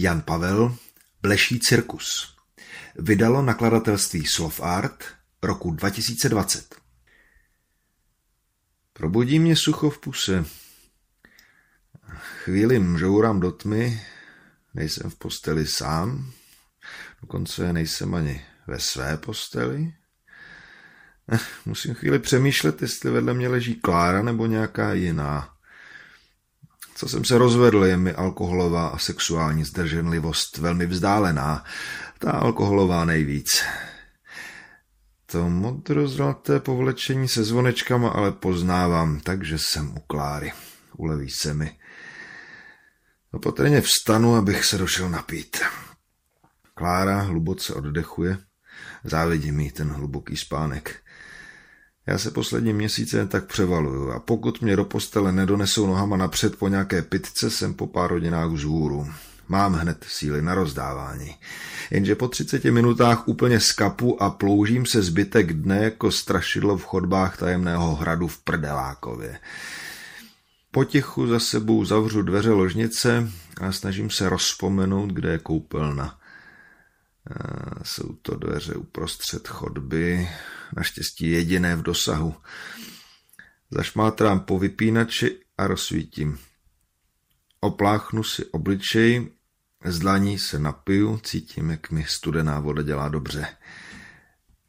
[0.00, 0.76] Jan Pavel,
[1.22, 2.36] Bleší cirkus.
[2.98, 5.04] Vydalo nakladatelství Slov Art
[5.42, 6.74] roku 2020.
[8.92, 10.44] Probudí mě sucho v puse.
[12.44, 14.02] Chvíli mžourám do tmy,
[14.74, 16.32] nejsem v posteli sám,
[17.20, 19.94] dokonce nejsem ani ve své posteli.
[21.66, 25.57] Musím chvíli přemýšlet, jestli vedle mě leží Klára nebo nějaká jiná.
[26.98, 31.64] Co jsem se rozvedl, je mi alkoholová a sexuální zdrženlivost velmi vzdálená.
[32.18, 33.62] Ta alkoholová nejvíc.
[35.26, 40.52] To modrozlaté povlečení se zvonečkama ale poznávám, takže jsem u Kláry.
[40.96, 41.78] Uleví se mi.
[43.32, 45.60] Opatrně vstanu, abych se došel napít.
[46.74, 48.38] Klára hluboce oddechuje.
[49.04, 51.02] Závidí mi ten hluboký spánek.
[52.08, 56.68] Já se poslední měsíce tak převaluju a pokud mě do postele nedonesou nohama napřed po
[56.68, 59.08] nějaké pitce, jsem po pár hodinách vzhůru.
[59.48, 61.34] Mám hned síly na rozdávání.
[61.90, 67.36] Jenže po 30 minutách úplně skapu a ploužím se zbytek dne jako strašidlo v chodbách
[67.36, 69.38] tajemného hradu v Prdelákově.
[70.70, 76.18] Potichu za sebou zavřu dveře ložnice a snažím se rozpomenout, kde je koupelna.
[77.82, 80.28] Jsou to dveře uprostřed chodby,
[80.76, 82.34] naštěstí jediné v dosahu.
[83.70, 86.38] Zašmátrám po vypínači a rozsvítím.
[87.60, 89.28] Opláchnu si obličej,
[89.84, 93.46] z dlaní se napiju, cítím, jak mi studená voda dělá dobře.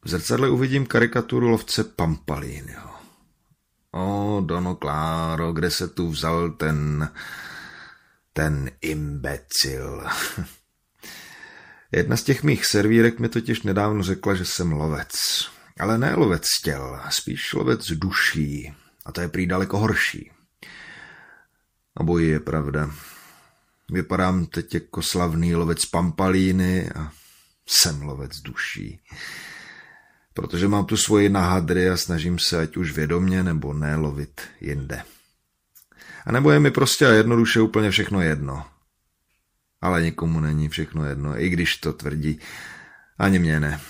[0.06, 2.90] V zrcadle uvidím karikaturu lovce Pampalínyho.
[3.92, 7.12] O, Dono Kláro, kde se tu vzal ten...
[8.34, 10.04] ten imbecil.
[11.92, 15.12] Jedna z těch mých servírek mi totiž nedávno řekla, že jsem lovec.
[15.80, 18.74] Ale ne lovec těl, spíš lovec duší.
[19.06, 20.32] A to je prý daleko horší.
[21.96, 22.92] Obojí je pravda.
[23.92, 27.12] Vypadám teď jako slavný lovec pampalíny a
[27.70, 29.00] jsem lovec duší.
[30.34, 35.04] Protože mám tu svoji nahadry a snažím se ať už vědomně nebo ne lovit jinde.
[36.26, 38.66] A nebo je mi prostě a jednoduše úplně všechno jedno.
[39.82, 42.40] Ale nikomu není všechno jedno, i když to tvrdí.
[43.18, 43.82] Ani mě ne.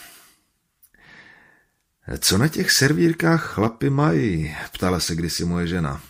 [2.19, 4.55] Co na těch servírkách chlapy mají?
[4.73, 6.01] Ptala se kdysi moje žena.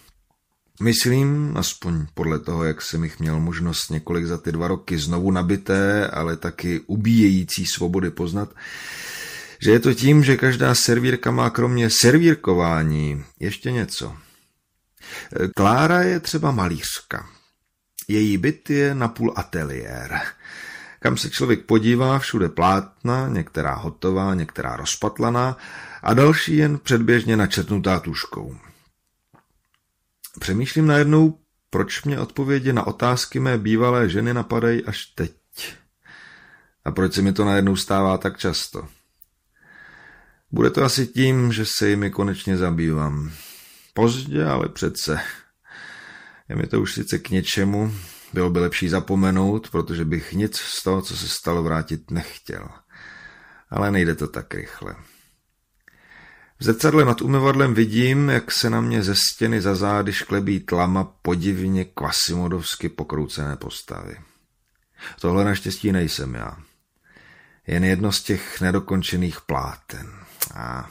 [0.82, 5.32] Myslím, aspoň podle toho, jak jsem jich měl možnost několik za ty dva roky znovu
[5.32, 8.50] nabité, ale taky ubíjející svobody poznat,
[9.62, 14.16] že je to tím, že každá servírka má kromě servírkování ještě něco.
[15.56, 17.30] Klára je třeba malířka.
[18.10, 20.22] Její byt je napůl ateliér.
[21.00, 25.58] Kam se člověk podívá, všude plátna, některá hotová, některá rozpatlaná
[26.04, 28.58] a další jen předběžně načetnutá tuškou.
[30.40, 31.40] Přemýšlím najednou,
[31.70, 35.34] proč mě odpovědi na otázky mé bývalé ženy napadají až teď.
[36.86, 38.88] A proč se mi to najednou stává tak často.
[40.52, 43.32] Bude to asi tím, že se jimi konečně zabývám.
[43.94, 45.20] Pozdě, ale přece.
[46.50, 47.94] Je mi to už sice k něčemu,
[48.34, 52.70] bylo by lepší zapomenout, protože bych nic z toho, co se stalo, vrátit nechtěl.
[53.70, 54.96] Ale nejde to tak rychle.
[56.60, 61.04] V zrcadle nad umyvadlem vidím, jak se na mě ze stěny za zády šklebí tlama
[61.04, 64.18] podivně kvasimodovsky pokroucené postavy.
[65.22, 66.58] Tohle naštěstí nejsem já.
[67.68, 70.12] Jen jedno z těch nedokončených pláten.
[70.56, 70.90] A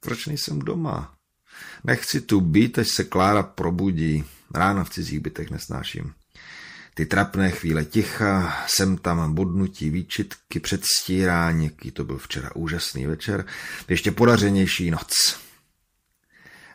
[0.00, 1.14] proč nejsem doma?
[1.84, 4.24] Nechci tu být, až se Klára probudí.
[4.54, 6.12] Ráno v cizích bytech nesnáším.
[6.94, 13.46] Ty trapné chvíle ticha, sem tam bodnutí výčitky, předstírání, jaký to byl včera úžasný večer,
[13.88, 15.38] ještě podařenější noc.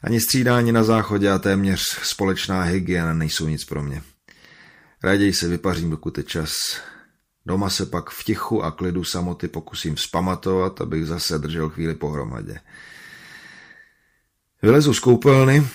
[0.04, 4.02] Ani střídání na záchodě a téměř společná hygiena nejsou nic pro mě.
[5.04, 6.54] Raději se vypařím, dokud je čas.
[7.46, 12.60] Doma se pak v tichu a klidu samoty pokusím vzpamatovat, abych zase držel chvíli pohromadě.
[14.62, 15.68] Vylezu z koupelny,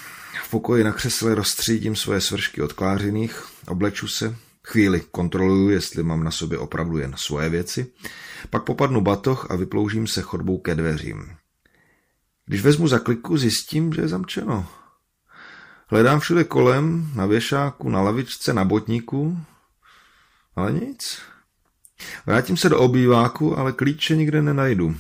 [0.48, 6.25] v pokoji na křesle rozstřídím svoje svršky od klářiných, obleču se, chvíli kontroluju, jestli mám
[6.25, 7.86] na sobě opravdu jen svoje věci,
[8.50, 11.36] pak popadnu batoh a vyploužím se chodbou ke dveřím.
[12.47, 14.66] Když vezmu za kliku, zjistím, že je zamčeno.
[15.86, 19.41] Hledám všude kolem, na věšáku, na lavičce, na botníku,
[20.56, 21.18] ale nic.
[22.27, 24.97] Vrátím se do obýváku, ale klíče nikde nenajdu.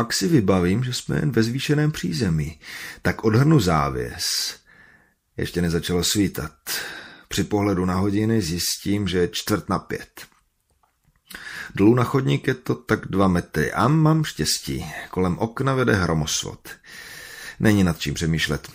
[0.00, 2.60] Pak si vybavím, že jsme jen ve zvýšeném přízemí.
[3.02, 4.56] Tak odhrnu závěs.
[5.36, 6.52] Ještě nezačalo svítat.
[7.28, 10.26] Při pohledu na hodiny zjistím, že je čtvrt na pět.
[11.74, 14.86] Dolů na chodník je to tak dva metry a mám štěstí.
[15.10, 16.68] Kolem okna vede hromosvod.
[17.60, 18.68] Není nad čím přemýšlet.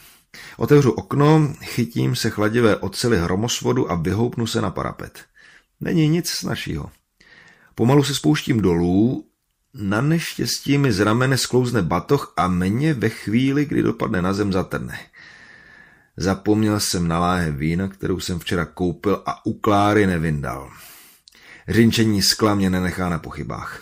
[0.58, 5.26] Otevřu okno, chytím se chladivé ocely hromosvodu a vyhoupnu se na parapet.
[5.82, 6.92] Není nic snažšího.
[7.76, 9.26] Pomalu se spouštím dolů,
[9.76, 14.54] na neštěstí mi z ramene sklouzne batoh a mě ve chvíli, kdy dopadne na zem,
[14.54, 15.00] zatrne.
[16.18, 20.72] Zapomněl jsem na láhe vína, kterou jsem včera koupil a u Kláry nevyndal.
[21.68, 23.82] Řinčení skla mě nenechá na pochybách.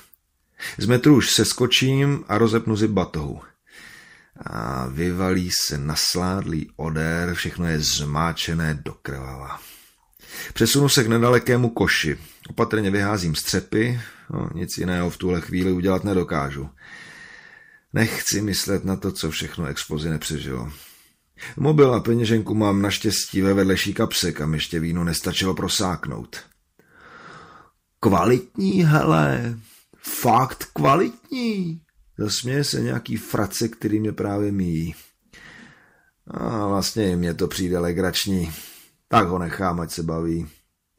[0.77, 3.41] Z metru už se skočím a rozepnu zip batohu.
[4.45, 9.59] A vyvalí se nasládlý odér, všechno je zmáčené do krvava.
[10.53, 12.17] Přesunu se k nedalekému koši.
[12.49, 14.01] Opatrně vyházím střepy,
[14.33, 16.69] no, nic jiného v tuhle chvíli udělat nedokážu.
[17.94, 20.71] Nechci myslet na to, co všechno explozi nepřežilo.
[21.57, 26.39] Mobil a peněženku mám naštěstí ve vedlejší kapse, kam ještě víno nestačilo prosáknout.
[28.00, 29.59] Kvalitní, hele,
[29.97, 31.81] fakt kvalitní.
[32.18, 34.95] Zasměje se nějaký frace, který mě právě míjí.
[36.27, 38.51] A vlastně mě to přijde legrační.
[39.07, 40.47] Tak ho nechám, ať se baví.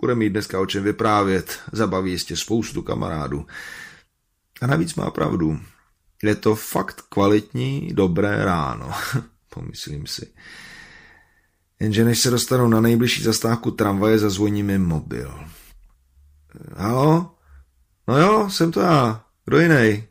[0.00, 3.46] Bude mít dneska o čem vyprávět, zabaví jistě spoustu kamarádů.
[4.61, 5.61] A navíc má pravdu.
[6.23, 8.93] Je to fakt kvalitní, dobré ráno,
[9.50, 10.35] pomyslím si.
[11.81, 15.44] Jenže než se dostanu na nejbližší zastávku tramvaje, zazvoní mi mobil.
[16.76, 17.37] Halo?
[18.08, 19.25] No jo, jsem to já.
[19.44, 20.05] Kdo jiný?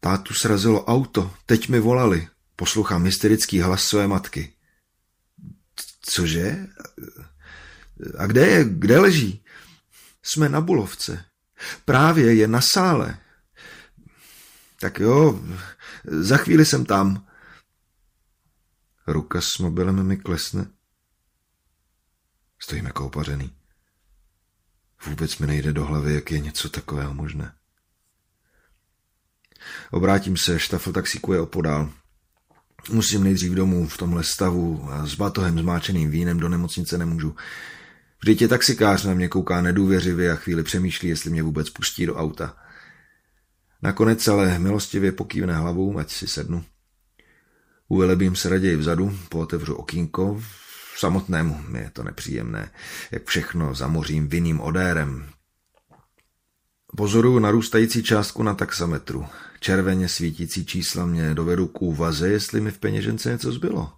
[0.00, 2.28] Tátu srazilo auto, teď mi volali.
[2.56, 4.52] Poslouchám hysterický hlas své matky.
[6.02, 6.66] Cože?
[8.18, 8.64] A kde je?
[8.64, 9.44] Kde leží?
[10.22, 11.24] Jsme na Bulovce.
[11.84, 13.18] Právě je na sále.
[14.80, 15.44] Tak jo,
[16.04, 17.26] za chvíli jsem tam.
[19.06, 20.66] Ruka s mobilem mi klesne.
[22.58, 23.52] Stojíme koupařený.
[25.06, 27.54] Vůbec mi nejde do hlavy, jak je něco takového možné.
[29.90, 31.92] Obrátím se, štafl taxíku je opodál.
[32.90, 37.36] Musím nejdřív domů v tomhle stavu a s batohem zmáčeným vínem do nemocnice nemůžu.
[38.22, 42.14] Vždyť je taxikář na mě kouká nedůvěřivě a chvíli přemýšlí, jestli mě vůbec pustí do
[42.14, 42.56] auta.
[43.82, 46.64] Nakonec ale milostivě pokývne hlavou, ať si sednu.
[47.88, 50.42] Uvelebím se raději vzadu, pootevřu okýnko.
[50.96, 52.70] Samotnému je to nepříjemné,
[53.10, 55.28] jak všechno zamořím vinným odérem.
[56.96, 59.26] Pozoruju narůstající částku na taxametru.
[59.60, 63.92] Červeně svítící čísla mě dovedou k úvaze, jestli mi v peněžence něco zbylo.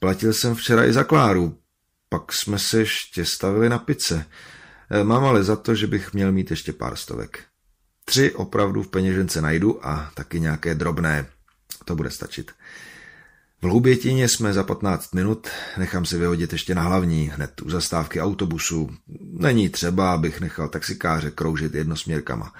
[0.00, 1.58] Platil jsem včera i za Kláru,
[2.08, 4.26] pak jsme se ještě stavili na pice.
[4.90, 7.44] E, mám ale za to, že bych měl mít ještě pár stovek.
[8.04, 11.26] Tři opravdu v peněžence najdu a taky nějaké drobné.
[11.84, 12.52] To bude stačit.
[13.62, 18.20] V Hloubětině jsme za 15 minut, nechám si vyhodit ještě na hlavní, hned u zastávky
[18.20, 18.90] autobusu.
[19.32, 22.52] Není třeba, abych nechal taxikáře kroužit jednosměrkama.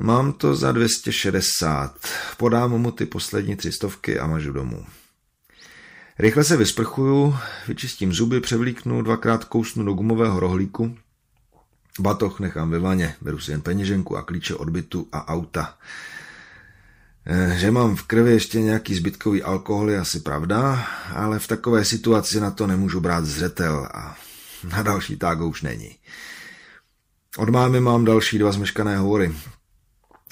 [0.00, 2.08] Mám to za 260.
[2.36, 4.86] Podám mu ty poslední tři stovky a mažu domů.
[6.18, 7.36] Rychle se vysprchuju,
[7.68, 10.96] vyčistím zuby, převlíknu, dvakrát kousnu do gumového rohlíku.
[12.00, 15.78] Batoh nechám ve vaně, beru si jen peněženku a klíče od bytu a auta.
[17.26, 21.84] Eh, že mám v krvi ještě nějaký zbytkový alkohol je asi pravda, ale v takové
[21.84, 24.16] situaci na to nemůžu brát zřetel a
[24.70, 25.96] na další tágo už není.
[27.36, 29.34] Od mámy mám další dva zmeškané hovory.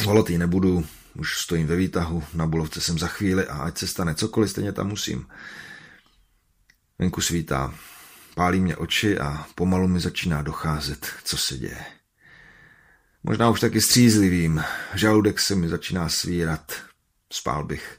[0.04, 4.14] Holotý nebudu, už stojím ve výtahu, na bulovce jsem za chvíli a ať se stane
[4.14, 5.26] cokoliv, stejně tam musím.
[7.02, 7.74] Venku svítá,
[8.34, 11.84] pálí mě oči a pomalu mi začíná docházet, co se děje.
[13.22, 16.72] Možná už taky střízlivým, žaludek se mi začíná svírat,
[17.32, 17.98] spál bych.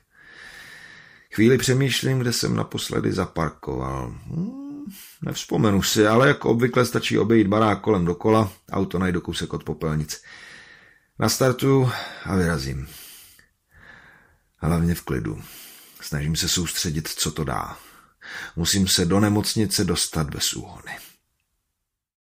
[1.33, 4.07] Chvíli přemýšlím, kde jsem naposledy zaparkoval.
[4.07, 4.85] Hmm,
[5.21, 10.23] nevzpomenu si, ale jako obvykle stačí obejít barák kolem dokola, auto najdu kousek od popelnic.
[11.19, 11.91] Nastartuju
[12.25, 12.87] a vyrazím.
[14.57, 15.43] Hlavně v klidu.
[16.01, 17.77] Snažím se soustředit, co to dá.
[18.55, 20.91] Musím se do nemocnice dostat bez úhony.